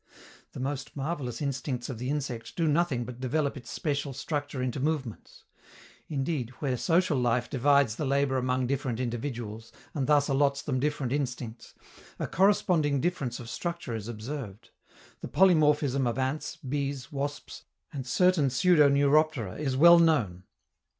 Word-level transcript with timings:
The 0.53 0.59
most 0.59 0.95
marvelous 0.95 1.43
instincts 1.43 1.87
of 1.87 1.99
the 1.99 2.09
insect 2.09 2.55
do 2.55 2.67
nothing 2.67 3.05
but 3.05 3.19
develop 3.19 3.55
its 3.55 3.69
special 3.69 4.13
structure 4.13 4.59
into 4.59 4.79
movements: 4.79 5.43
indeed, 6.09 6.49
where 6.57 6.75
social 6.75 7.19
life 7.19 7.51
divides 7.51 7.97
the 7.97 8.05
labor 8.05 8.37
among 8.37 8.65
different 8.65 8.99
individuals, 8.99 9.71
and 9.93 10.07
thus 10.07 10.27
allots 10.27 10.63
them 10.63 10.79
different 10.79 11.13
instincts, 11.13 11.75
a 12.17 12.25
corresponding 12.25 12.99
difference 12.99 13.39
of 13.39 13.47
structure 13.47 13.93
is 13.93 14.07
observed: 14.07 14.71
the 15.19 15.27
polymorphism 15.27 16.09
of 16.09 16.17
ants, 16.17 16.55
bees, 16.55 17.11
wasps 17.11 17.65
and 17.93 18.07
certain 18.07 18.49
pseudoneuroptera 18.49 19.59
is 19.59 19.77
well 19.77 19.99
known. 19.99 20.45